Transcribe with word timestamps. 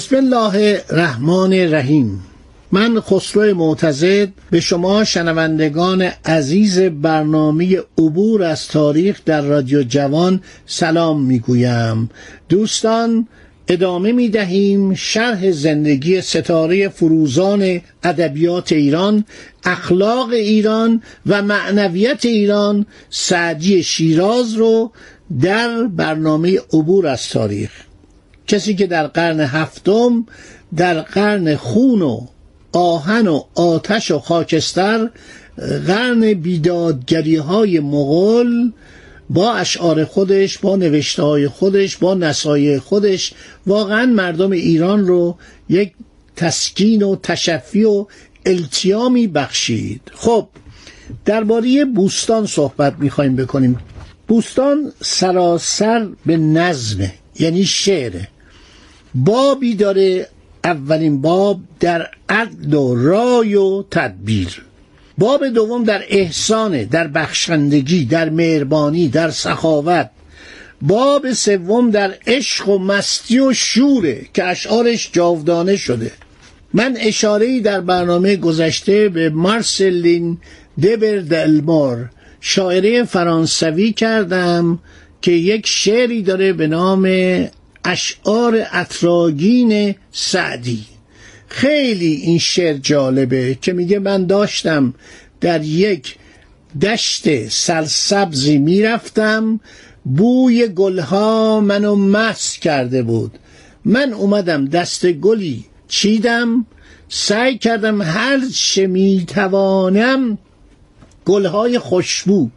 بسم 0.00 0.16
الله 0.16 0.82
الرحمن 0.90 1.52
الرحیم. 1.52 2.22
من 2.72 3.00
خسرو 3.00 3.54
معتزد 3.54 4.28
به 4.50 4.60
شما 4.60 5.04
شنوندگان 5.04 6.02
عزیز 6.24 6.80
برنامه 6.80 7.78
عبور 7.98 8.42
از 8.42 8.68
تاریخ 8.68 9.20
در 9.24 9.40
رادیو 9.40 9.82
جوان 9.82 10.42
سلام 10.66 11.22
می‌گویم. 11.22 12.10
دوستان 12.48 13.28
ادامه 13.68 14.12
می 14.12 14.28
دهیم 14.28 14.94
شرح 14.94 15.50
زندگی 15.50 16.20
ستاره 16.20 16.88
فروزان 16.88 17.80
ادبیات 18.02 18.72
ایران 18.72 19.24
اخلاق 19.64 20.30
ایران 20.30 21.02
و 21.26 21.42
معنویت 21.42 22.24
ایران. 22.24 22.86
سعدی 23.10 23.82
شیراز 23.82 24.54
رو 24.54 24.92
در 25.40 25.82
برنامه 25.82 26.58
عبور 26.72 27.06
از 27.06 27.28
تاریخ. 27.28 27.70
کسی 28.50 28.74
که 28.74 28.86
در 28.86 29.06
قرن 29.06 29.40
هفتم 29.40 30.26
در 30.76 31.00
قرن 31.00 31.56
خون 31.56 32.02
و 32.02 32.26
آهن 32.72 33.28
و 33.28 33.42
آتش 33.54 34.10
و 34.10 34.18
خاکستر 34.18 35.10
قرن 35.86 36.34
بیدادگری 36.34 37.36
های 37.36 37.80
مغول 37.80 38.72
با 39.30 39.52
اشعار 39.52 40.04
خودش 40.04 40.58
با 40.58 40.76
نوشته 40.76 41.22
های 41.22 41.48
خودش 41.48 41.96
با 41.96 42.14
نصایح 42.14 42.78
خودش 42.78 43.32
واقعا 43.66 44.06
مردم 44.06 44.50
ایران 44.50 45.06
رو 45.06 45.36
یک 45.68 45.92
تسکین 46.36 47.02
و 47.02 47.16
تشفی 47.16 47.84
و 47.84 48.06
التیامی 48.46 49.26
بخشید. 49.26 50.00
خب 50.14 50.48
درباره 51.24 51.84
بوستان 51.84 52.46
صحبت 52.46 52.94
می‌خوایم 52.98 53.36
بکنیم. 53.36 53.78
بوستان 54.28 54.92
سراسر 55.02 56.08
به 56.26 56.36
نظمه 56.36 57.12
یعنی 57.40 57.64
شعره 57.64 58.28
بابی 59.14 59.74
داره 59.74 60.28
اولین 60.64 61.20
باب 61.20 61.60
در 61.80 62.06
عدل 62.28 62.74
و 62.74 62.94
رای 62.94 63.54
و 63.54 63.82
تدبیر. 63.82 64.62
باب 65.18 65.48
دوم 65.48 65.84
در 65.84 66.04
احسانه 66.08 66.84
در 66.84 67.08
بخشندگی 67.08 68.04
در 68.04 68.30
مهربانی 68.30 69.08
در 69.08 69.30
سخاوت. 69.30 70.10
باب 70.82 71.32
سوم 71.32 71.90
در 71.90 72.14
عشق 72.26 72.68
و 72.68 72.78
مستی 72.78 73.38
و 73.38 73.52
شوره 73.52 74.26
که 74.34 74.44
اشعارش 74.44 75.10
جاودانه 75.12 75.76
شده. 75.76 76.12
من 76.74 76.96
اشاره 77.00 77.60
در 77.60 77.80
برنامه 77.80 78.36
گذشته 78.36 79.08
به 79.08 79.30
مارسلین 79.30 80.38
دبر 80.82 81.16
دلمور 81.18 82.10
شاعره 82.40 83.04
فرانسوی 83.04 83.92
کردم 83.92 84.78
که 85.22 85.32
یک 85.32 85.66
شعری 85.66 86.22
داره 86.22 86.52
به 86.52 86.66
نام 86.66 87.04
اشعار 87.84 88.66
اطراگین 88.72 89.94
سعدی. 90.12 90.84
خیلی 91.48 92.12
این 92.12 92.38
شعر 92.38 92.76
جالبه 92.76 93.58
که 93.62 93.72
میگه 93.72 93.98
من 93.98 94.26
داشتم 94.26 94.94
در 95.40 95.64
یک 95.64 96.16
دشت 96.82 97.48
سرسبزی 97.48 98.58
می‌رفتم 98.58 99.60
بوی 100.04 100.68
گلها 100.68 101.60
منو 101.60 101.96
مست 101.96 102.60
کرده 102.60 103.02
بود. 103.02 103.38
من 103.84 104.12
اومدم 104.12 104.64
دست 104.64 105.06
گلی 105.06 105.64
چیدم 105.88 106.66
سعی 107.08 107.58
کردم 107.58 108.02
هر 108.02 108.40
چه 108.54 108.86
می‌توانم 108.86 110.38
گلهای 111.24 111.78
خوشبو 111.78 112.50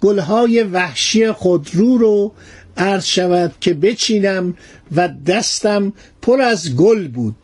گلهای 0.00 0.62
وحشی 0.62 1.32
خودرو 1.32 1.98
رو 1.98 2.32
عرض 2.78 3.04
شود 3.04 3.54
که 3.60 3.74
بچینم 3.74 4.54
و 4.96 5.08
دستم 5.26 5.92
پر 6.22 6.40
از 6.40 6.76
گل 6.76 7.08
بود. 7.08 7.34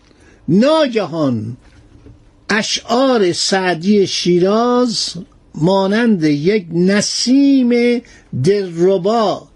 ناگهان 0.49 1.57
اشعار 2.51 3.33
سعدی 3.33 4.07
شیراز 4.07 5.15
مانند 5.55 6.25
یک 6.25 6.67
نسیم 6.73 8.03
دلربا 8.45 9.49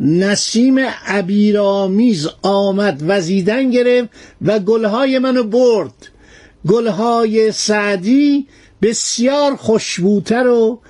نسیم 0.00 0.78
عبیرآمیز 1.06 2.28
آمد 2.42 3.02
وزیدن 3.06 3.70
گرفت 3.70 4.08
و 4.42 4.58
گلهای 4.58 5.18
منو 5.18 5.42
برد. 5.42 6.08
گلهای 6.68 7.52
سعدی 7.52 8.46
بسیار 8.82 9.56
خوشبوتر 9.56 10.46
و 10.46 10.80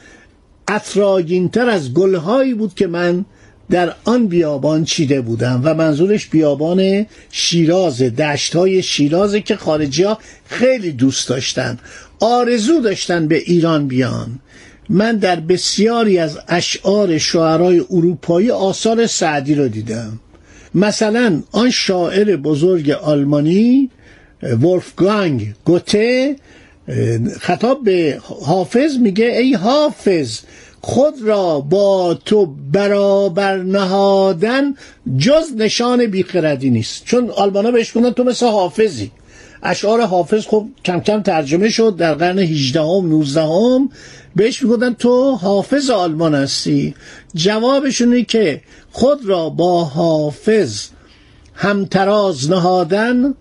اطراگینتر 0.68 1.68
از 1.68 1.94
گلهایی 1.94 2.54
بود 2.54 2.74
که 2.74 2.86
من 2.86 3.24
در 3.70 3.94
آن 4.04 4.26
بیابان 4.26 4.84
چیده 4.84 5.20
بودم 5.20 5.60
و 5.64 5.74
منظورش 5.74 6.26
بیابان 6.26 7.06
شیراز 7.30 8.02
دشت 8.02 8.56
های 8.56 8.82
شیرازه 8.82 9.40
که 9.40 9.56
خارجی 9.56 10.02
ها 10.02 10.18
خیلی 10.46 10.92
دوست 10.92 11.28
داشتن. 11.28 11.78
آرزو 12.20 12.80
داشتن 12.80 13.28
به 13.28 13.36
ایران 13.36 13.88
بیان. 13.88 14.38
من 14.88 15.16
در 15.16 15.40
بسیاری 15.40 16.18
از 16.18 16.38
اشعار 16.48 17.18
شعرهای 17.18 17.84
اروپایی 17.90 18.50
آثار 18.50 19.06
سعدی 19.06 19.54
رو 19.54 19.68
دیدم. 19.68 20.20
مثلا 20.74 21.42
آن 21.52 21.70
شاعر 21.70 22.36
بزرگ 22.36 22.90
آلمانی 22.90 23.90
ولفگانگ 24.42 25.54
گوته 25.64 26.36
خطاب 27.40 27.84
به 27.84 28.18
حافظ 28.44 28.96
میگه 28.96 29.24
ای 29.24 29.54
حافظ 29.54 30.40
خود 30.88 31.22
را 31.22 31.60
با 31.60 32.14
تو 32.24 32.46
برابر 32.72 33.56
نهادن 33.56 34.74
جز 35.18 35.52
نشان 35.56 36.06
بیخردی 36.06 36.70
نیست. 36.70 37.04
چون 37.04 37.30
آلمانا 37.30 37.70
بهش 37.70 37.96
میگن 37.96 38.10
تو 38.10 38.24
مثل 38.24 38.46
حافظی. 38.46 39.10
اشعار 39.62 40.00
حافظ 40.00 40.46
خب 40.46 40.66
کم 40.84 41.00
کم 41.00 41.22
ترجمه 41.22 41.68
شد 41.68 41.96
در 41.96 42.14
قرن 42.14 42.38
18 42.38 42.80
هم 42.80 43.08
19 43.08 43.40
هم 43.42 43.90
بهش 44.36 44.62
می‌گفتن 44.62 44.94
تو 44.94 45.30
حافظ 45.30 45.90
آلمان 45.90 46.34
هستی. 46.34 46.94
جوابشونه 47.34 48.24
که 48.24 48.60
خود 48.92 49.26
را 49.26 49.48
با 49.48 49.84
حافظ 49.84 50.86
همتراز 51.54 52.50
نهادن 52.50 53.34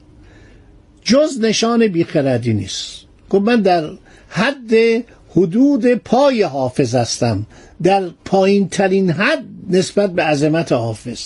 جز 1.04 1.40
نشان 1.42 1.88
بیخردی 1.88 2.54
نیست. 2.54 3.06
گفت 3.30 3.46
من 3.46 3.62
در 3.62 3.90
حد 4.30 4.74
حدود 5.38 5.94
پای 5.94 6.44
حافظ 6.44 6.96
هستم. 6.96 7.46
در 7.84 8.04
پایین 8.26 8.70
ترین 8.70 9.10
حد 9.10 9.44
نسبت 9.70 10.14
به 10.14 10.24
عظمت 10.24 10.72
حافظ. 10.72 11.22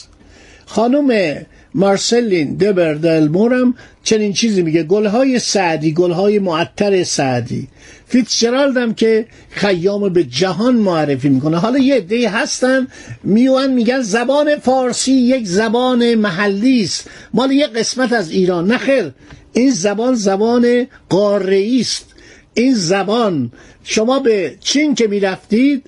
خانم 0.65 1.35
مارسلین 1.75 2.55
دبردلمورم 2.55 3.75
چنین 4.03 4.33
چیزی 4.33 4.61
میگه. 4.61 4.83
گلهای 4.83 5.39
سعدی 5.39 5.93
گلهای 5.93 6.39
معطر 6.39 7.03
سعدی. 7.03 7.67
فیتزجرالد 8.07 8.77
هم 8.77 8.93
که 8.93 9.25
خیام 9.49 10.13
به 10.13 10.23
جهان 10.23 10.75
معرفی 10.75 11.29
می‌کنه. 11.29 11.57
حالا 11.57 11.79
یه 11.79 11.95
عده 11.95 12.29
هستن. 12.29 12.87
میوان 13.23 13.73
میگن 13.73 14.01
زبان 14.01 14.55
فارسی 14.55 15.11
یک 15.11 15.47
زبان 15.47 16.15
محلی 16.15 16.83
است. 16.83 17.09
مال 17.33 17.51
یه 17.51 17.67
قسمت 17.67 18.13
از 18.13 18.31
ایران. 18.31 18.71
نخیر 18.71 19.11
این 19.53 19.71
زبان 19.71 20.15
زبان 20.15 20.87
قاره 21.09 21.77
است. 21.79 22.05
این 22.53 22.73
زبان 22.73 23.51
شما 23.83 24.19
به 24.19 24.55
چین 24.59 24.95
که 24.95 25.07
می‌رفتید 25.07 25.85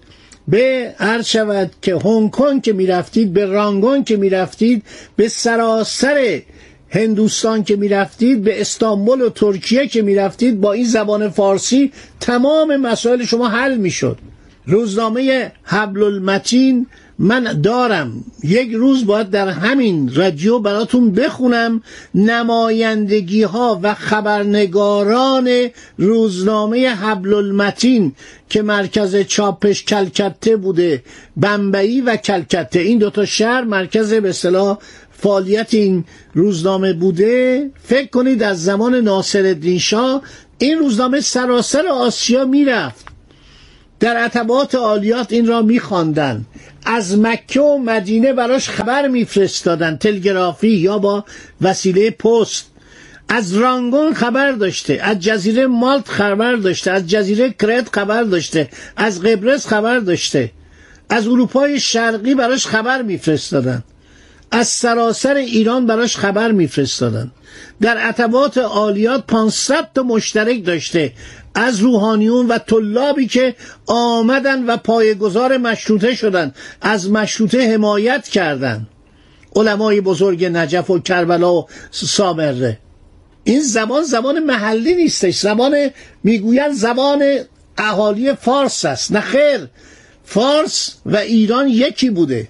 به 0.47 0.95
عرض 0.99 1.25
شود 1.25 1.71
که 1.81 1.95
هنگ 1.95 2.31
کنگ 2.31 2.61
که 2.61 2.73
می‌رفتید 2.73 3.33
به 3.33 3.45
رانگون 3.45 4.03
که 4.03 4.17
می‌رفتید 4.17 4.83
به 5.15 5.27
سراسر 5.27 6.41
هندوستان 6.89 7.63
که 7.63 7.75
می‌رفتید 7.75 8.43
به 8.43 8.61
استانبول 8.61 9.21
و 9.21 9.29
ترکیه 9.29 9.87
که 9.87 10.01
می‌رفتید 10.01 10.61
با 10.61 10.73
این 10.73 10.85
زبان 10.85 11.29
فارسی 11.29 11.91
تمام 12.19 12.75
مسائل 12.77 13.25
شما 13.25 13.47
حل 13.47 13.77
می‌شد. 13.77 14.17
روزنامه 14.65 15.51
حبل 15.63 16.03
المتین 16.03 16.87
من 17.19 17.61
دارم. 17.61 18.23
یک 18.43 18.71
روز 18.71 19.05
باید 19.05 19.29
در 19.29 19.47
همین 19.47 20.15
رادیو 20.15 20.59
براتون 20.59 21.11
بخونم 21.11 21.81
نمایندگی 22.15 23.43
ها 23.43 23.79
و 23.83 23.93
خبرنگاران 23.93 25.69
روزنامه 25.97 26.89
حبل 26.89 27.33
المتین 27.33 28.15
که 28.49 28.61
مرکز 28.61 29.15
چاپش 29.15 29.83
کلکته 29.83 30.55
بوده 30.55 31.03
بمبئی 31.37 32.01
و 32.01 32.15
کلکته. 32.15 32.79
این 32.79 32.97
دوتا 32.97 33.25
شهر 33.25 33.63
مرکز 33.63 34.13
به 34.13 34.29
اصطلاح 34.29 34.77
فعالیت 35.11 35.73
این 35.73 36.03
روزنامه 36.33 36.93
بوده. 36.93 37.69
فکر 37.83 38.09
کنید 38.09 38.43
از 38.43 38.63
زمان 38.63 38.95
ناصر 38.95 39.77
شاه 39.79 40.21
این 40.57 40.79
روزنامه 40.79 41.21
سراسر 41.21 41.87
آسیا 41.87 42.45
می‌رفت. 42.45 43.12
در 44.03 44.17
عتبات 44.17 44.75
عالیات 44.75 45.33
این 45.33 45.47
را 45.47 45.61
میخواندند. 45.61 46.45
از 46.85 47.19
مکه 47.19 47.61
و 47.61 47.77
مدینه 47.77 48.33
براش 48.33 48.69
خبر 48.69 49.07
میفرستادن 49.07 49.97
تلگرافی 49.97 50.67
یا 50.69 50.97
با 50.97 51.25
وسیله 51.61 52.11
پست. 52.11 52.71
از 53.29 53.53
رانگون 53.53 54.13
خبر 54.13 54.51
داشته 54.51 54.99
از 55.03 55.19
جزیره 55.19 55.67
مالت 55.67 56.07
خبر 56.07 56.55
داشته 56.55 56.91
از 56.91 57.07
جزیره 57.07 57.49
کرت 57.59 57.95
خبر 57.95 58.23
داشته 58.23 58.69
از 58.97 59.21
قبرس 59.21 59.67
خبر 59.67 59.99
داشته. 59.99 60.51
از 61.09 61.27
اروپای 61.27 61.79
شرقی 61.79 62.35
براش 62.35 62.67
خبر 62.67 63.01
میفرستادن 63.01 63.83
از 64.55 64.67
سراسر 64.67 65.35
ایران 65.35 65.85
براش 65.85 66.17
خبر 66.17 66.51
میفرستادن. 66.51 67.31
در 67.81 67.97
عتبات 67.97 68.57
عالیات 68.57 69.23
500 69.27 69.89
تا 69.95 70.03
مشترک 70.03 70.65
داشته. 70.65 71.13
از 71.55 71.79
روحانیون 71.79 72.47
و 72.47 72.57
طلابی 72.57 73.27
که 73.27 73.55
آمدن 73.85 74.65
و 74.65 74.77
پایگزار 74.77 75.57
مشروطه 75.57 76.15
شدن. 76.15 76.53
از 76.81 77.11
مشروطه 77.11 77.73
حمایت 77.73 78.27
کردند 78.27 78.87
علمای 79.55 80.01
بزرگ 80.01 80.45
نجف 80.45 80.89
و 80.89 80.99
کربلا 80.99 81.53
و 81.53 81.67
سامره. 81.91 82.79
این 83.43 83.61
زبان 83.61 84.03
زبان 84.03 84.39
محلی 84.39 84.95
نیستش. 84.95 85.39
زبان 85.39 85.89
می‌گویند 86.23 86.73
زبان 86.73 87.39
اهالی 87.77 88.33
فارس 88.33 88.85
است. 88.85 89.11
نه 89.11 89.21
خیر. 89.21 89.67
فارس 90.25 90.95
و 91.05 91.17
ایران 91.17 91.67
یکی 91.67 92.09
بوده. 92.09 92.47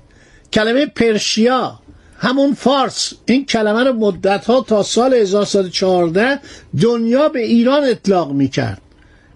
کلمه 0.54 0.86
پرشیا. 0.86 1.83
همون 2.24 2.54
فارس. 2.54 3.14
این 3.26 3.46
کلمه 3.46 3.84
رو 3.84 3.94
مدت 3.94 4.46
ها 4.46 4.62
تا 4.62 4.84
سال 4.84 5.14
1114 5.14 6.40
دنیا 6.82 7.30
به 7.30 7.40
ایران 7.40 7.84
اطلاق 7.84 8.32
می‌کرد. 8.32 8.82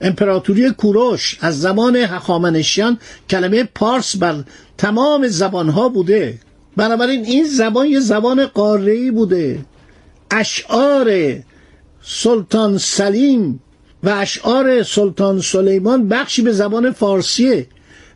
امپراتوری 0.01 0.69
کوروش 0.69 1.37
از 1.41 1.61
زمان 1.61 1.95
هخامنشیان 1.95 2.99
کلمه 3.29 3.63
پارس 3.63 4.15
بر 4.15 4.43
تمام 4.77 5.27
زبانها 5.27 5.89
بوده. 5.89 6.37
بنابراین 6.77 7.25
این 7.25 7.45
زبان 7.45 7.87
یه 7.87 7.99
زبان 7.99 8.45
قاره‌ای 8.45 9.11
بوده. 9.11 9.59
اشعار 10.31 11.35
سلطان 12.03 12.77
سلیم 12.77 13.59
و 14.03 14.09
اشعار 14.09 14.83
سلطان 14.83 15.41
سلیمان 15.41 16.07
بخشی 16.07 16.41
به 16.41 16.51
زبان 16.51 16.91
فارسیه. 16.91 17.67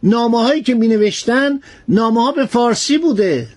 نامه 0.03 0.43
هایی 0.43 0.61
که 0.61 0.73
می 0.73 0.87
نوشتن 0.87 1.59
نامه 1.87 2.23
ها 2.23 2.31
به 2.31 2.45
فارسی 2.45 2.97
بوده. 2.97 3.47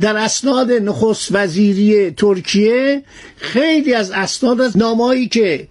در 0.00 0.16
اسناد 0.16 0.72
نخست 0.72 1.28
وزیری 1.32 2.10
ترکیه 2.10 3.02
خیلی 3.36 3.94
از 3.94 4.10
اسناد 4.10 4.60
از 4.60 4.76
نامه‌ای 4.76 5.28
که 5.28 5.68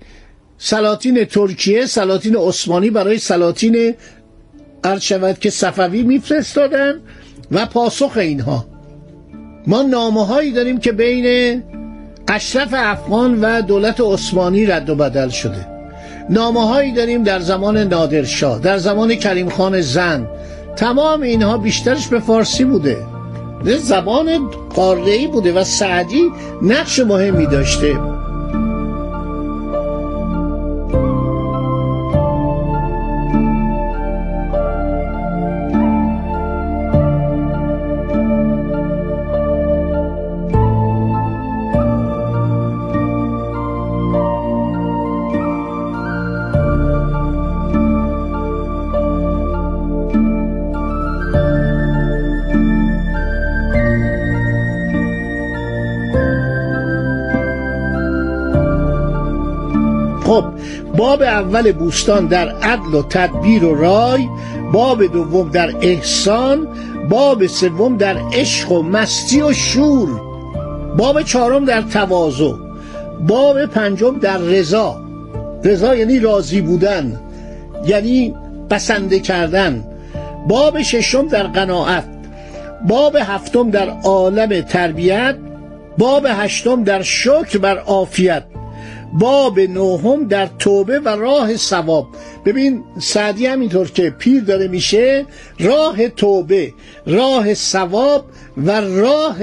سلاطین 0.57 1.25
ترکیه 1.25 1.85
سلاطین 1.85 2.35
عثمانی 2.35 2.89
برای 2.89 3.17
سلاطین 3.17 3.95
عرض 4.83 5.01
شود 5.01 5.39
که 5.39 5.49
صفوی 5.49 6.03
میفرستادن 6.03 6.99
و 7.51 7.65
پاسخ 7.65 8.17
اینها. 8.17 8.65
ما 9.67 9.81
نامه 9.81 10.25
هایی 10.25 10.51
داریم 10.51 10.79
که 10.79 10.91
بین 10.91 11.63
اشرف 12.27 12.69
افغان 12.73 13.41
و 13.41 13.61
دولت 13.61 14.01
عثمانی 14.01 14.65
رد 14.65 14.89
و 14.89 14.95
بدل 14.95 15.29
شده. 15.29 15.67
نامه 16.29 16.67
هایی 16.67 16.91
داریم 16.91 17.23
در 17.23 17.39
زمان 17.39 17.77
نادرشاه 17.77 18.59
در 18.59 18.77
زمان 18.77 19.15
کریم 19.15 19.49
خان 19.49 19.81
زن. 19.81 20.27
تمام 20.75 21.21
اینها 21.21 21.57
بیشترش 21.57 22.07
به 22.07 22.19
فارسی 22.19 22.63
بوده. 22.63 23.18
زبان 23.63 24.49
قاره‌ای 24.75 25.27
بوده 25.27 25.53
و 25.53 25.63
سعدی 25.63 26.31
نقش 26.61 26.99
مهمی 26.99 27.45
داشته. 27.45 28.18
باب 61.19 61.27
اول 61.27 61.71
بوستان 61.71 62.25
در 62.25 62.49
عدل 62.49 62.93
و 62.93 63.03
تدبیر 63.03 63.65
و 63.65 63.75
رای 63.75 64.27
باب 64.73 65.05
دوم 65.05 65.49
در 65.49 65.75
احسان 65.81 66.67
باب 67.09 67.47
سوم 67.47 67.97
در 67.97 68.17
عشق 68.33 68.71
و 68.71 68.81
مستی 68.81 69.41
و 69.41 69.53
شور. 69.53 70.21
باب 70.97 71.21
چهارم 71.21 71.65
در 71.65 71.81
تواضع 71.81 72.53
باب 73.27 73.65
پنجم 73.65 74.19
در 74.19 74.37
رضا. 74.37 75.01
رضا 75.63 75.95
یعنی 75.95 76.19
راضی 76.19 76.61
بودن 76.61 77.19
یعنی 77.85 78.35
بسنده 78.69 79.19
کردن. 79.19 79.83
باب 80.47 80.81
ششم 80.81 81.27
در 81.27 81.43
قناعت 81.43 82.05
باب 82.87 83.15
هفتم 83.15 83.69
در 83.69 83.89
عالم 83.89 84.61
تربیت 84.61 85.35
باب 85.97 86.25
هشتم 86.29 86.83
در 86.83 87.01
شکر 87.01 87.57
بر 87.57 87.77
عافیت. 87.77 88.43
باب 89.13 89.59
نهم 89.59 90.27
در 90.27 90.49
توبه 90.59 90.99
و 90.99 91.09
راه 91.09 91.55
ثواب. 91.55 92.07
ببین 92.45 92.83
سعدی 92.99 93.45
همینطور 93.45 93.91
که 93.91 94.09
پیر 94.09 94.43
داره 94.43 94.67
میشه 94.67 95.25
راه 95.59 96.07
توبه 96.07 96.73
راه 97.05 97.53
ثواب 97.53 98.25
و 98.57 98.81
راه 98.81 99.37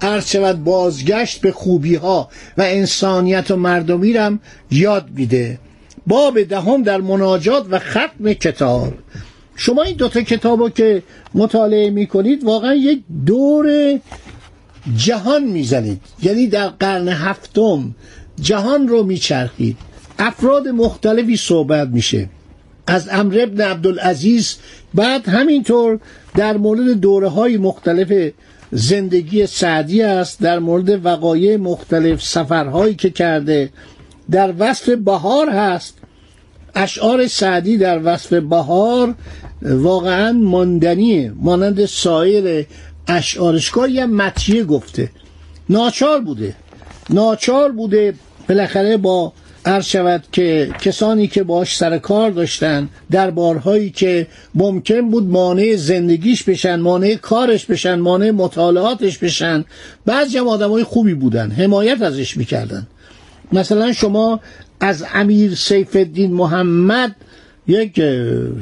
ارچود 0.00 0.64
بازگشت 0.64 1.40
به 1.40 1.52
خوبی 1.52 1.94
ها 1.94 2.28
و 2.58 2.62
انسانیت 2.62 3.50
و 3.50 3.56
مردمی 3.56 4.12
رم 4.12 4.40
یاد 4.70 5.08
میده. 5.14 5.58
باب 6.06 6.42
دهم 6.42 6.82
در 6.82 7.00
مناجات 7.00 7.66
و 7.70 7.78
ختم 7.78 8.32
کتاب. 8.32 8.92
شما 9.56 9.82
این 9.82 9.96
دوتا 9.96 10.20
کتاب 10.20 10.60
رو 10.60 10.68
که 10.68 11.02
مطالعه 11.34 11.90
می‌کنید 11.90 12.44
واقعا 12.44 12.74
یک 12.74 13.02
دور 13.26 13.98
جهان 14.96 15.44
می‌زنید. 15.44 16.00
یعنی 16.22 16.46
در 16.46 16.68
قرن 16.68 17.08
هفتم 17.08 17.94
جهان 18.40 18.88
رو 18.88 19.02
میچرخید. 19.02 19.76
افراد 20.18 20.68
مختلفی 20.68 21.36
صحبت 21.36 21.88
میشه. 21.88 22.28
از 22.86 23.08
امر 23.12 23.38
ابن 23.40 23.60
عبدالعزیز 23.60 24.56
بعد 24.94 25.28
همینطور 25.28 26.00
در 26.34 26.56
مورد 26.56 26.90
دوره 26.90 27.28
های 27.28 27.56
مختلف 27.56 28.32
زندگی 28.72 29.46
سعدی 29.46 30.02
است 30.02 30.40
در 30.40 30.58
مورد 30.58 31.06
وقایع 31.06 31.56
مختلف 31.56 32.22
سفرهایی 32.22 32.94
که 32.94 33.10
کرده. 33.10 33.70
در 34.30 34.54
وصف 34.58 34.88
بهار 34.88 35.50
هست. 35.50 35.98
اشعار 36.74 37.26
سعدی 37.26 37.76
در 37.76 38.00
وصف 38.04 38.32
بهار 38.32 39.14
واقعا 39.62 40.32
ماندنیه 40.32 41.32
مانند 41.36 41.86
سایر 41.86 42.66
اشعارشگاه 43.08 43.90
یه 43.90 44.06
متیه 44.06 44.64
گفته. 44.64 45.10
ناچار 45.68 46.20
بوده. 46.20 46.54
ناچار 47.10 47.72
بوده 47.72 48.14
بالاخره 48.48 48.96
با 48.96 49.32
عرض 49.66 49.84
شود 49.84 50.24
که 50.32 50.70
کسانی 50.80 51.26
که 51.26 51.42
باش 51.42 51.76
سر 51.76 51.98
کار 51.98 52.30
داشتن 52.30 52.88
در 53.10 53.30
بارهایی 53.30 53.90
که 53.90 54.26
ممکن 54.54 55.10
بود 55.10 55.24
مانع 55.24 55.76
زندگیش 55.76 56.42
بشن 56.42 56.80
مانع 56.80 57.14
کارش 57.14 57.66
بشن 57.66 57.94
مانع 57.94 58.30
مطالعاتش 58.30 59.18
بشن 59.18 59.64
بعضی 60.04 60.38
هم 60.38 60.48
آدم 60.48 60.70
های 60.70 60.84
خوبی 60.84 61.14
بودن 61.14 61.50
حمایت 61.50 62.02
ازش 62.02 62.36
می‌کردن. 62.36 62.86
مثلا 63.52 63.92
شما 63.92 64.40
از 64.80 65.04
امیر 65.14 65.54
سیف 65.54 65.96
الدین 65.96 66.32
محمد 66.32 67.16
یک 67.66 68.02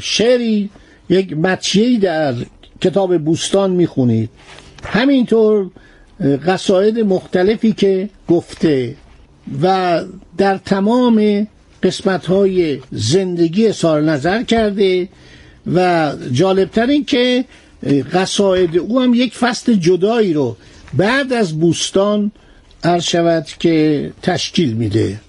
شعری 0.01 0.71
یک 1.09 1.37
متشیهی 1.37 1.99
در 1.99 2.35
کتاب 2.81 3.19
بوستان 3.19 3.71
می‌خونید. 3.71 4.31
همینطور 4.85 5.71
قصاید 6.47 6.99
مختلفی 6.99 7.73
که 7.73 8.09
گفته 8.29 8.95
و 9.63 10.01
در 10.39 10.57
تمام 10.59 11.47
قسمت 11.83 12.27
های 12.27 12.81
زندگی 12.93 13.73
سال 13.73 14.05
نظر 14.05 14.43
کرده 14.43 15.09
و 15.75 16.13
جالبتر 16.33 16.87
این 16.87 17.05
که 17.05 17.45
قصاید 18.13 18.79
او 18.79 19.01
هم 19.01 19.15
یک 19.15 19.35
فصل 19.35 19.75
جدایی 19.75 20.33
رو 20.33 20.57
بعد 20.95 21.33
از 21.33 21.61
بوستان 21.61 22.33
عرض 22.85 23.03
شود 23.05 23.47
که 23.59 24.11
تشکیل 24.23 24.73
میده. 24.73 25.21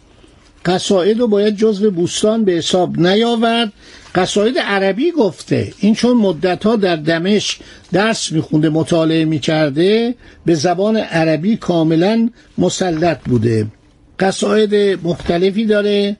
قصاید 0.66 1.20
رو 1.20 1.28
باید 1.28 1.58
جزو 1.58 1.92
بوستان 1.92 2.46
به 2.46 2.52
حساب 2.52 3.00
نیاورد. 3.00 3.74
قصاید 4.16 4.58
عربی 4.60 5.12
گفته 5.12 5.74
این 5.80 5.96
چون 5.96 6.18
مدت 6.18 6.64
ها 6.64 6.76
در 6.76 6.96
دمشق 6.96 7.58
درس 7.92 8.32
میخونده 8.32 8.70
مطالعه 8.70 9.26
می‌کرده 9.26 10.16
به 10.46 10.56
زبان 10.56 10.98
عربی 10.98 11.58
کاملا 11.58 12.30
مسلط 12.58 13.20
بوده. 13.20 13.68
قصاید 14.20 15.00
مختلفی 15.04 15.66
داره 15.66 16.18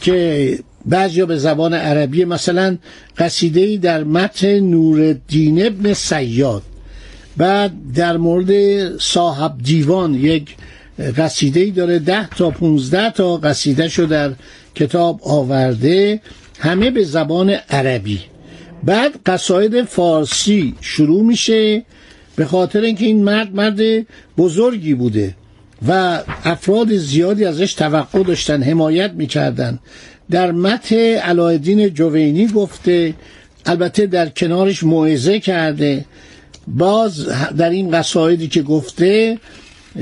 که 0.00 0.58
بعضی 0.86 1.24
به 1.24 1.36
زبان 1.36 1.74
عربی 1.74 2.24
مثلا 2.24 2.78
قصیده 3.18 3.76
در 3.76 4.04
متن 4.04 4.60
نورالدین 4.60 5.66
ابن 5.66 5.92
سیاد. 5.92 6.62
بعد 7.36 7.72
در 7.94 8.16
مورد 8.16 8.50
صاحب 8.98 9.54
دیوان 9.62 10.14
یک 10.14 10.56
قصیده 11.16 11.60
ای 11.60 11.70
داره 11.70 11.98
ده 11.98 12.28
تا 12.28 12.50
پونزده 12.50 13.10
تا 13.10 13.36
قصیده 13.36 13.88
شو 13.88 14.04
در 14.04 14.32
کتاب 14.74 15.20
آورده 15.24 16.20
همه 16.58 16.90
به 16.90 17.04
زبان 17.04 17.50
عربی. 17.50 18.20
بعد 18.84 19.12
قصاید 19.26 19.82
فارسی 19.82 20.74
شروع 20.80 21.22
میشه 21.22 21.84
به 22.36 22.44
خاطر 22.44 22.80
اینکه 22.80 23.04
این 23.04 23.24
مرد 23.24 23.54
مرد 23.54 24.06
بزرگی 24.38 24.94
بوده. 24.94 25.34
و 25.88 26.22
افراد 26.44 26.96
زیادی 26.96 27.44
ازش 27.44 27.74
توقع 27.74 28.22
داشتن 28.22 28.62
حمایت 28.62 29.12
می‌کردن. 29.12 29.78
در 30.30 30.52
مت 30.52 30.92
علایالدین 30.92 31.88
جوینی 31.88 32.46
گفته 32.46 33.14
البته 33.66 34.06
در 34.06 34.28
کنارش 34.28 34.82
موعظه 34.84 35.40
کرده. 35.40 36.04
باز 36.66 37.26
در 37.56 37.70
این 37.70 37.90
قصایدی 37.90 38.48
که 38.48 38.62
گفته 38.62 39.38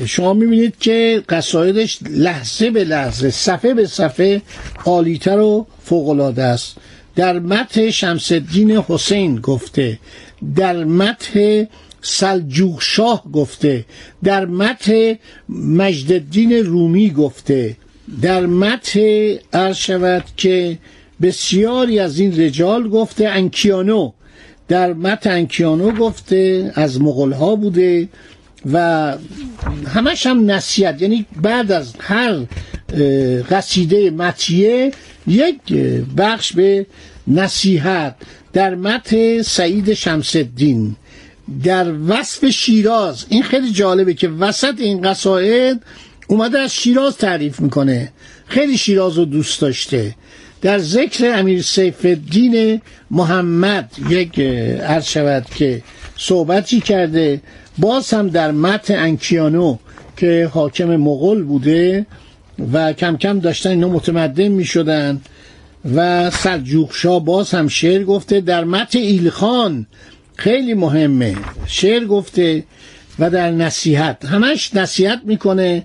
شما 0.06 0.34
می‌بینید 0.34 0.78
که 0.80 1.22
قصایدش 1.28 1.98
لحظه 2.10 2.70
به 2.70 2.84
لحظه 2.84 3.30
صفحه 3.30 3.74
به 3.74 3.86
صفحه 3.86 4.42
عالیتر 4.84 5.38
و 5.38 5.66
فوقالعاده 5.84 6.42
است. 6.42 6.76
در 7.16 7.38
متن 7.38 7.90
شمس 7.90 8.32
الدین 8.32 8.70
حسین 8.70 9.40
گفته 9.40 9.98
در 10.56 10.84
متن 10.84 11.66
سلجوق 12.04 12.80
شاه 12.80 13.24
گفته 13.32 13.84
در 14.24 14.46
متن 14.46 15.14
مجددین 15.48 16.52
رومی 16.52 17.10
گفته 17.10 17.76
در 18.22 18.46
متن 18.46 19.34
عرض 19.52 19.76
شود 19.76 20.24
که 20.36 20.78
بسیاری 21.22 21.98
از 21.98 22.18
این 22.18 22.40
رجال 22.40 22.88
گفته 22.88 23.28
انکیانو 23.28 24.12
در 24.68 24.92
متن 24.92 25.30
انکیانو 25.30 25.90
گفته 25.90 26.72
از 26.74 27.00
مغول 27.00 27.32
ها 27.32 27.56
بوده 27.56 28.08
و 28.72 29.12
همش 29.86 30.26
هم 30.26 30.50
نصیحت 30.50 31.02
یعنی 31.02 31.26
بعد 31.42 31.72
از 31.72 31.92
هر 32.00 32.38
قصیده 33.50 34.10
متیه 34.10 34.90
یک 35.26 35.72
بخش 36.16 36.52
به 36.52 36.86
نصیحت. 37.26 38.16
در 38.54 38.74
مت 38.74 39.42
سعید 39.42 39.94
شمسدین 39.94 40.96
در 41.64 41.92
وصف 42.08 42.48
شیراز. 42.50 43.24
این 43.28 43.42
خیلی 43.42 43.72
جالبه 43.72 44.14
که 44.14 44.28
وسط 44.28 44.74
این 44.78 45.02
قصاید 45.02 45.82
اومده 46.28 46.58
از 46.58 46.74
شیراز 46.74 47.16
تعریف 47.16 47.60
می‌کنه. 47.60 48.12
خیلی 48.46 48.78
شیراز 48.78 49.18
رو 49.18 49.24
دوست 49.24 49.60
داشته. 49.60 50.14
در 50.62 50.78
ذکر 50.78 51.32
امیر 51.34 51.62
سیف 51.62 52.04
الدین 52.04 52.80
محمد 53.10 53.90
یک 54.08 54.40
عرض 54.80 55.04
شود 55.06 55.46
که 55.54 55.82
صحبتی 56.16 56.80
کرده 56.80 57.40
باز 57.78 58.14
هم 58.14 58.28
در 58.28 58.50
متن 58.50 58.94
انکیانو 58.98 59.76
که 60.16 60.50
حاکم 60.52 60.96
مغول 60.96 61.42
بوده 61.42 62.06
و 62.72 62.92
کم 62.92 63.16
کم 63.16 63.38
داشتن 63.38 63.70
اینا 63.70 63.88
متمدن 63.88 64.48
می 64.48 64.64
شدن 64.64 65.20
و 65.94 66.30
سلجوق 66.30 67.18
باز 67.24 67.50
هم 67.50 67.68
شعر 67.68 68.04
گفته 68.04 68.40
در 68.40 68.64
متن 68.64 68.98
ایلخان 68.98 69.86
خیلی 70.36 70.74
مهمه. 70.74 71.36
شعر 71.66 72.04
گفته 72.04 72.64
و 73.18 73.30
در 73.30 73.50
نصیحت. 73.50 74.24
همش 74.24 74.74
نصیحت 74.74 75.20
می‌کنه 75.24 75.82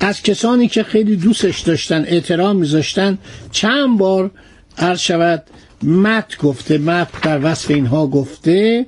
از 0.00 0.22
کسانی 0.22 0.68
که 0.68 0.82
خیلی 0.82 1.16
دوستش 1.16 1.60
داشتن 1.60 2.04
احترام 2.06 2.56
میذاشتن 2.56 3.18
چند 3.52 3.98
بار 3.98 4.30
عرض 4.78 4.98
شود 5.00 5.42
مت 5.82 6.38
گفته 6.38 6.78
مت 6.78 7.08
در 7.22 7.40
وصف 7.42 7.70
اینها 7.70 8.06
گفته. 8.06 8.86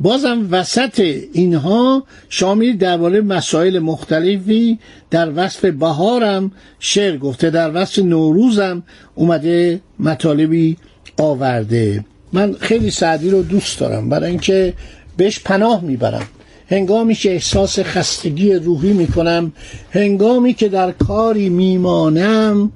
بازم 0.00 0.48
وسط 0.50 1.00
اینها 1.32 2.04
شامل 2.28 2.76
درباره 2.76 3.20
مسائل 3.20 3.78
مختلفی 3.78 4.78
در 5.10 5.32
وصف 5.34 5.64
بهارم 5.64 6.52
شعر 6.78 7.16
گفته. 7.16 7.50
در 7.50 7.70
وصف 7.74 7.98
نوروزم 7.98 8.82
اومده 9.14 9.80
مطالبی 9.98 10.76
آورده. 11.18 12.04
من 12.36 12.52
خیلی 12.52 12.90
سعدی 12.90 13.30
رو 13.30 13.42
دوست 13.42 13.80
دارم. 13.80 14.08
برای 14.08 14.30
اینکه 14.30 14.74
بهش 15.16 15.40
پناه 15.40 15.84
می‌برم. 15.84 16.26
هنگامی 16.70 17.14
که 17.14 17.32
احساس 17.32 17.78
خستگی 17.78 18.54
روحی 18.54 18.92
می‌کنم 18.92 19.52
هنگامی 19.90 20.54
که 20.54 20.68
در 20.68 20.92
کاری 20.92 21.48
میمانم 21.48 22.72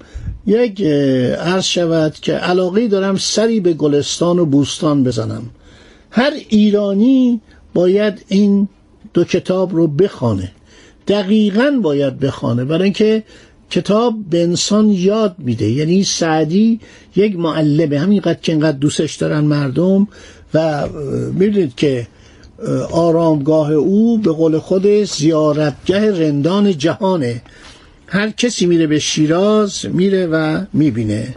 یک 0.47 0.83
عرض 1.52 1.64
شود 1.64 2.14
که 2.14 2.33
علاقه 2.33 2.88
دارم 2.88 3.17
سری 3.17 3.61
به 3.61 3.73
گلستان 3.73 4.38
و 4.38 4.47
بوستان 4.47 5.05
بزنم. 5.05 5.43
هر 6.11 6.33
ایرانی 6.49 7.40
باید 7.75 8.25
این 8.29 8.69
دو 9.14 9.25
کتاب 9.25 9.75
رو 9.75 9.87
بخوانه. 9.87 10.52
دقیقا 11.09 11.81
باید 11.83 12.19
بخوانه. 12.19 12.64
برای 12.64 12.85
اینکه 12.85 13.23
کتاب 13.71 14.15
به 14.31 14.43
انسان 14.43 14.91
یاد 14.91 15.35
میده. 15.39 15.71
یعنی 15.71 16.05
سعدی 16.05 16.81
یک 17.17 17.37
معلمه. 17.37 17.99
همینقدر 17.99 18.39
که 18.43 18.53
اینقدر 18.53 18.79
دوستش 18.79 19.15
دارن 19.15 19.41
مردم 19.41 20.09
و 20.55 20.89
می‌دونید 21.33 21.75
که 21.75 22.07
آرامگاه 22.93 23.73
او 23.73 24.19
به 24.19 24.33
قول 24.33 24.59
خود 24.59 24.87
زیارتگه 25.05 26.21
رندان 26.21 26.79
جهانه. 26.79 27.43
هر 28.07 28.31
کسی 28.31 28.67
میره 28.67 28.87
به 28.87 28.99
شیراز 28.99 29.87
میره 29.87 30.27
و 30.27 30.65
می‌بینه. 30.73 31.35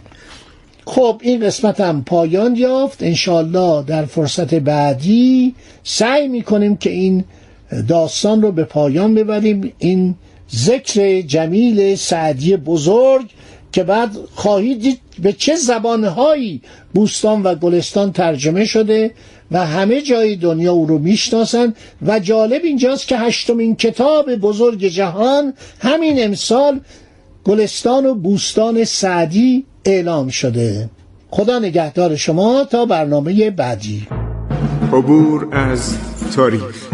خب 0.86 1.20
این 1.24 1.46
قسمت 1.46 1.80
هم 1.80 2.04
پایان 2.04 2.56
یافت. 2.56 3.02
انشالله 3.02 3.84
در 3.86 4.04
فرصت 4.04 4.54
بعدی 4.54 5.54
سعی 5.84 6.28
می‌کنیم 6.28 6.76
که 6.76 6.90
این 6.90 7.24
داستان 7.88 8.42
رو 8.42 8.52
به 8.52 8.64
پایان 8.64 9.14
ببریم. 9.14 9.72
این 9.78 10.14
ذکر 10.52 11.20
جمیل 11.20 11.94
سعدی 11.94 12.56
بزرگ 12.56 13.30
که 13.72 13.84
بعد 13.84 14.10
خواهید 14.34 14.80
دید 14.80 15.00
به 15.18 15.32
چه 15.32 15.56
زبانهایی 15.56 16.62
بوستان 16.94 17.42
و 17.42 17.54
گلستان 17.54 18.12
ترجمه 18.12 18.64
شده 18.64 19.10
و 19.50 19.66
همه 19.66 20.02
جای 20.02 20.36
دنیا 20.36 20.72
او 20.72 20.86
رو 20.86 20.98
می‌شناسند 20.98 21.76
و 22.06 22.18
جالب 22.18 22.60
اینجاست 22.64 23.08
که 23.08 23.18
هشتمین 23.18 23.76
کتاب 23.76 24.34
بزرگ 24.34 24.84
جهان 24.84 25.54
همین 25.80 26.24
امسال 26.24 26.80
گلستان 27.44 28.06
و 28.06 28.14
بوستان 28.14 28.84
سعدی 28.84 29.64
اعلام 29.84 30.28
شده. 30.28 30.90
خدا 31.30 31.58
نگهدار 31.58 32.16
شما 32.16 32.64
تا 32.64 32.86
برنامه 32.86 33.50
بعدی. 33.50 34.06
عبور 34.92 35.48
از 35.52 35.96
تاریخ. 36.36 36.93